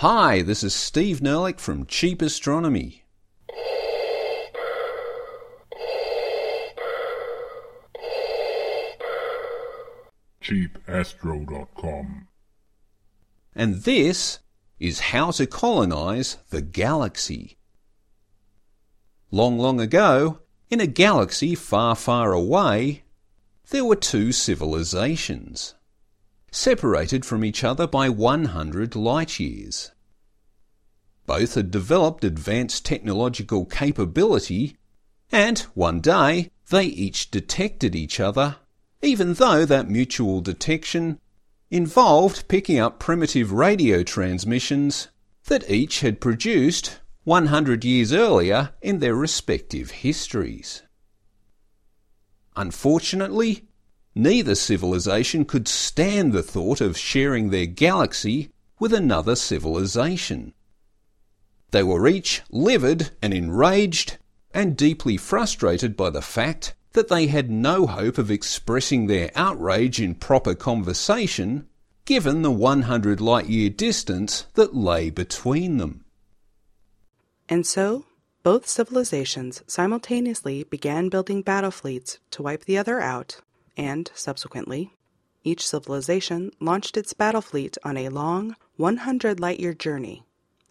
[0.00, 3.04] Hi, this is Steve Nerlich from Cheap Astronomy.
[10.42, 12.28] cheapastro.com.
[13.54, 14.40] And this
[14.78, 17.56] is how to colonize the galaxy.
[19.30, 23.04] Long, long ago, in a galaxy far, far away,
[23.70, 25.74] there were two civilizations,
[26.50, 29.92] separated from each other by 100 light years.
[31.26, 34.76] Both had developed advanced technological capability,
[35.32, 38.56] and one day they each detected each other
[39.02, 41.20] even though that mutual detection
[41.70, 45.08] involved picking up primitive radio transmissions
[45.44, 50.82] that each had produced 100 years earlier in their respective histories.
[52.56, 53.68] Unfortunately,
[54.16, 60.54] neither civilization could stand the thought of sharing their galaxy with another civilization.
[61.70, 64.16] They were each livid and enraged
[64.54, 70.00] and deeply frustrated by the fact that they had no hope of expressing their outrage
[70.00, 71.68] in proper conversation,
[72.06, 76.06] given the 100 light year distance that lay between them.
[77.50, 78.06] And so,
[78.42, 83.42] both civilizations simultaneously began building battle fleets to wipe the other out,
[83.76, 84.92] and, subsequently,
[85.44, 90.24] each civilization launched its battle fleet on a long 100 light year journey,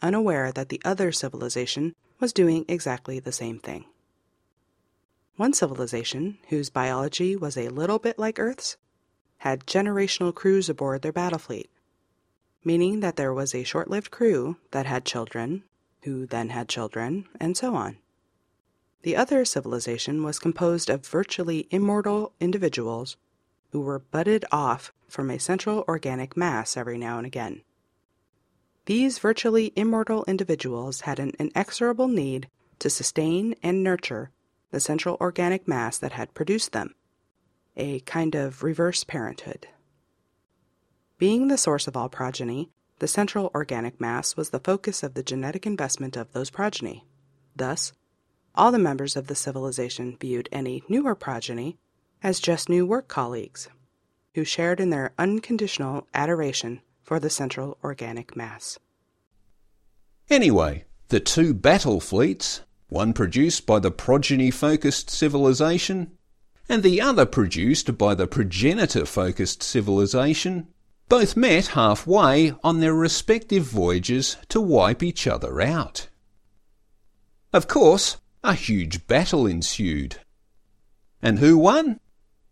[0.00, 3.84] unaware that the other civilization was doing exactly the same thing.
[5.36, 8.76] One civilization, whose biology was a little bit like Earth's,
[9.38, 11.68] had generational crews aboard their battle fleet,
[12.64, 15.64] meaning that there was a short lived crew that had children,
[16.02, 17.98] who then had children, and so on.
[19.02, 23.16] The other civilization was composed of virtually immortal individuals
[23.70, 27.62] who were budded off from a central organic mass every now and again.
[28.86, 34.30] These virtually immortal individuals had an inexorable need to sustain and nurture
[34.70, 36.94] the central organic mass that had produced them,
[37.76, 39.68] a kind of reverse parenthood.
[41.18, 45.22] Being the source of all progeny, the central organic mass was the focus of the
[45.22, 47.04] genetic investment of those progeny.
[47.54, 47.92] Thus,
[48.54, 51.78] all the members of the civilization viewed any newer progeny
[52.22, 53.68] as just new work colleagues,
[54.34, 58.78] who shared in their unconditional adoration for the central organic mass.
[60.30, 66.12] Anyway, the two battle fleets one produced by the progeny focused civilization,
[66.68, 70.68] and the other produced by the progenitor focused civilization,
[71.08, 76.08] both met halfway on their respective voyages to wipe each other out.
[77.52, 80.16] Of course, a huge battle ensued.
[81.20, 82.00] And who won?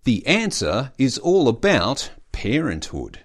[0.04, 3.20] The answer is all about parenthood.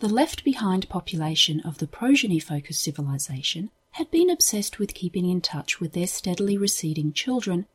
[0.00, 5.40] The left behind population of the progeny focused civilization had been obsessed with keeping in
[5.40, 7.66] touch with their steadily receding children,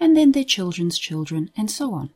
[0.00, 2.10] and then their children's children, and so on.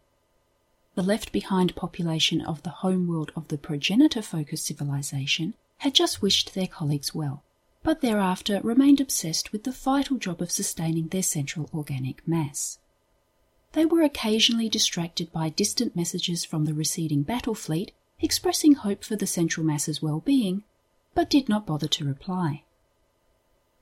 [0.94, 6.54] The left behind population of the homeworld of the progenitor focused civilization had just wished
[6.54, 7.42] their colleagues well,
[7.84, 12.78] but thereafter remained obsessed with the vital job of sustaining their central organic mass.
[13.72, 19.16] They were occasionally distracted by distant messages from the receding battle fleet expressing hope for
[19.16, 20.64] the central mass's well being,
[21.14, 22.62] but did not bother to reply.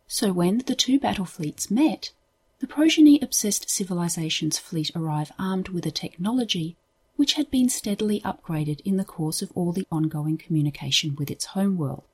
[0.09, 2.13] So when the two battle fleets met,
[2.59, 6.77] the progeny obsessed civilization's fleet arrived armed with a technology
[7.15, 11.47] which had been steadily upgraded in the course of all the ongoing communication with its
[11.47, 12.05] homeworld.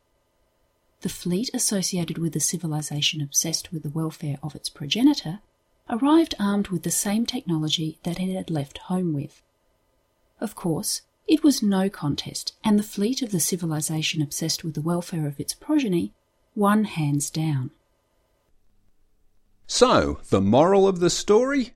[1.01, 5.41] The fleet associated with the civilization obsessed with the welfare of its progenitor
[5.89, 9.41] arrived armed with the same technology that it had left home with.
[10.41, 14.81] Of course, it was no contest, and the fleet of the civilization obsessed with the
[14.81, 16.13] welfare of its progeny
[16.57, 17.71] won hands down.
[19.67, 21.75] So, the moral of the story?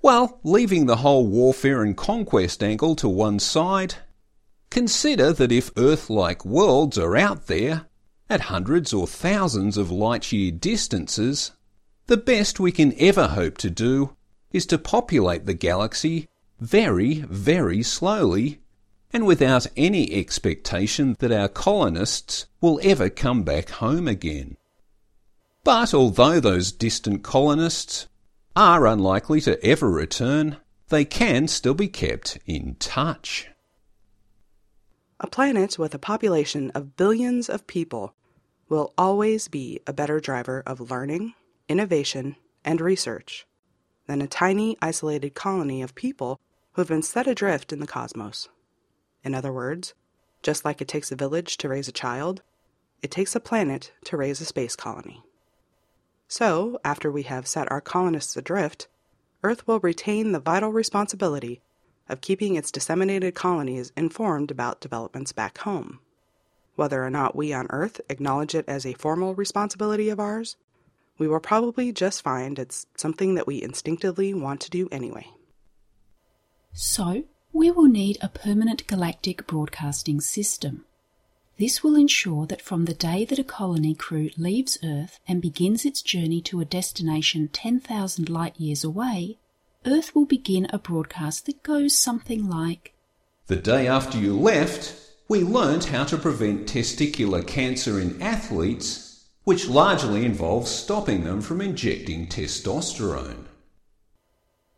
[0.00, 3.96] Well, leaving the whole warfare and conquest angle to one side,
[4.70, 7.86] consider that if Earth like worlds are out there,
[8.28, 11.52] at hundreds or thousands of light year distances,
[12.06, 14.16] the best we can ever hope to do
[14.52, 16.28] is to populate the galaxy
[16.60, 18.60] very, very slowly
[19.12, 24.56] and without any expectation that our colonists will ever come back home again.
[25.64, 28.08] But although those distant colonists
[28.54, 30.58] are unlikely to ever return,
[30.88, 33.48] they can still be kept in touch.
[35.18, 38.14] A planet with a population of billions of people
[38.68, 41.32] will always be a better driver of learning,
[41.68, 43.46] innovation, and research
[44.06, 46.38] than a tiny, isolated colony of people
[46.72, 48.50] who have been set adrift in the cosmos.
[49.24, 49.94] In other words,
[50.42, 52.42] just like it takes a village to raise a child,
[53.00, 55.22] it takes a planet to raise a space colony.
[56.28, 58.86] So, after we have set our colonists adrift,
[59.42, 61.62] Earth will retain the vital responsibility
[62.08, 66.00] of keeping its disseminated colonies informed about developments back home.
[66.76, 70.56] Whether or not we on Earth acknowledge it as a formal responsibility of ours,
[71.18, 75.26] we will probably just find it's something that we instinctively want to do anyway.
[76.72, 80.84] So, we will need a permanent galactic broadcasting system.
[81.58, 85.86] This will ensure that from the day that a colony crew leaves Earth and begins
[85.86, 89.38] its journey to a destination 10,000 light years away,
[89.86, 92.92] Earth will begin a broadcast that goes something like
[93.46, 94.94] The day after you left,
[95.28, 101.60] we learnt how to prevent testicular cancer in athletes, which largely involves stopping them from
[101.60, 103.44] injecting testosterone.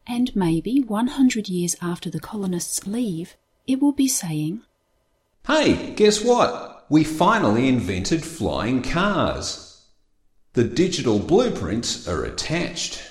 [0.07, 4.61] And maybe 100 years after the colonists leave, it will be saying,
[5.47, 6.85] Hey, guess what?
[6.91, 9.87] We finally invented flying cars.
[10.53, 13.08] The digital blueprints are attached.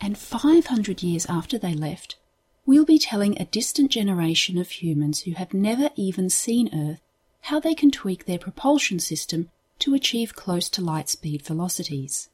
[0.00, 2.16] And 500 years after they left,
[2.64, 7.00] we'll be telling a distant generation of humans who have never even seen Earth
[7.42, 12.28] how they can tweak their propulsion system to achieve close to light speed velocities.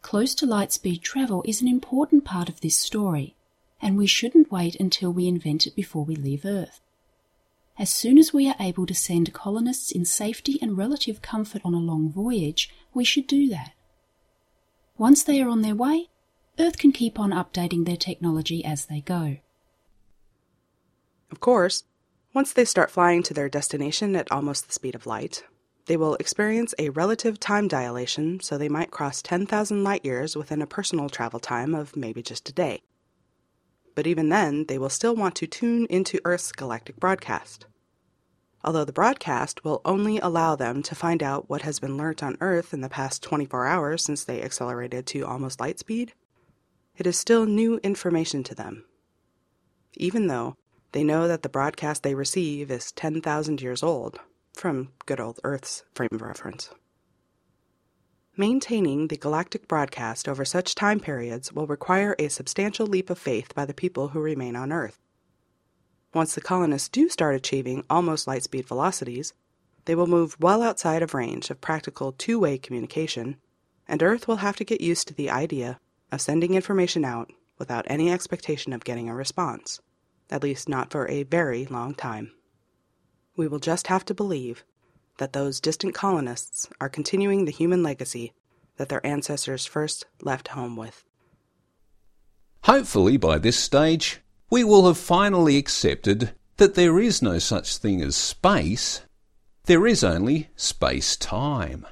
[0.00, 3.36] Close to light speed travel is an important part of this story,
[3.82, 6.80] and we shouldn't wait until we invent it before we leave Earth.
[7.78, 11.74] As soon as we are able to send colonists in safety and relative comfort on
[11.74, 13.72] a long voyage, we should do that.
[14.98, 16.08] Once they are on their way,
[16.58, 19.36] Earth can keep on updating their technology as they go.
[21.30, 21.84] Of course,
[22.34, 25.44] once they start flying to their destination at almost the speed of light,
[25.86, 30.60] they will experience a relative time dilation, so they might cross 10,000 light years within
[30.60, 32.82] a personal travel time of maybe just a day.
[33.94, 37.66] But even then, they will still want to tune into Earth's galactic broadcast.
[38.64, 42.36] Although the broadcast will only allow them to find out what has been learnt on
[42.40, 46.12] Earth in the past 24 hours since they accelerated to almost light speed,
[46.96, 48.84] it is still new information to them.
[49.94, 50.56] Even though
[50.92, 54.18] they know that the broadcast they receive is 10,000 years old,
[54.54, 56.70] from good old Earth's frame of reference.
[58.36, 63.54] Maintaining the galactic broadcast over such time periods will require a substantial leap of faith
[63.54, 65.00] by the people who remain on Earth.
[66.14, 69.34] Once the colonists do start achieving almost light speed velocities,
[69.84, 73.36] they will move well outside of range of practical two way communication,
[73.86, 75.78] and Earth will have to get used to the idea
[76.10, 79.80] of sending information out without any expectation of getting a response,
[80.30, 82.32] at least not for a very long time.
[83.36, 84.64] We will just have to believe
[85.18, 88.32] that those distant colonists are continuing the human legacy
[88.76, 91.04] that their ancestors first left home with.
[92.64, 98.02] Hopefully, by this stage, we will have finally accepted that there is no such thing
[98.02, 99.02] as space,
[99.66, 101.86] there is only space time.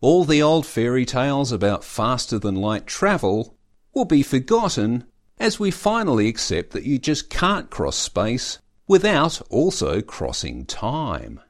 [0.00, 3.56] All the old fairy tales about faster than light travel
[3.94, 5.04] will be forgotten
[5.38, 11.40] as we finally accept that you just can't cross space without also crossing time.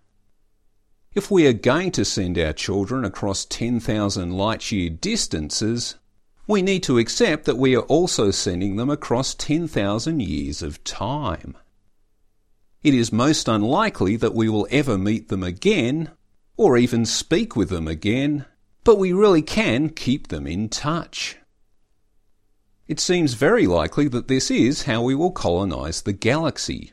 [1.15, 5.97] If we are going to send our children across 10,000 light year distances,
[6.47, 11.57] we need to accept that we are also sending them across 10,000 years of time.
[12.83, 16.11] It is most unlikely that we will ever meet them again,
[16.57, 18.45] or even speak with them again,
[18.85, 21.39] but we really can keep them in touch.
[22.87, 26.93] It seems very likely that this is how we will colonize the galaxy,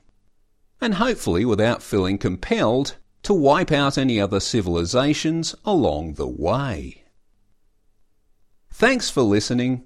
[0.80, 7.01] and hopefully without feeling compelled to wipe out any other civilizations along the way.
[8.74, 9.86] Thanks for listening.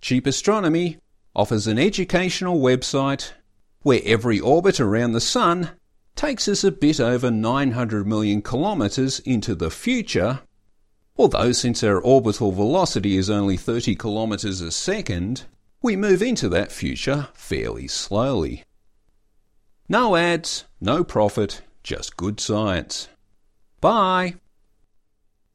[0.00, 0.96] Cheap Astronomy
[1.34, 3.32] offers an educational website
[3.82, 5.70] where every orbit around the Sun
[6.14, 10.40] takes us a bit over 900 million kilometres into the future,
[11.16, 15.44] although since our orbital velocity is only 30 kilometres a second,
[15.80, 18.64] we move into that future fairly slowly.
[19.90, 23.08] No ads, no profit, just good science.
[23.80, 24.34] Bye!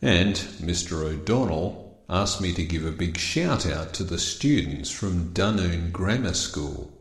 [0.02, 1.04] And Mr.
[1.04, 6.34] O'Donnell asked me to give a big shout out to the students from Dunoon Grammar
[6.34, 6.92] School.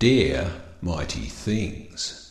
[0.00, 0.50] Dare
[0.80, 2.23] mighty things.